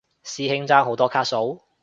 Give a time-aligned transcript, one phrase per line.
[0.25, 1.61] 師兄爭好多卡數？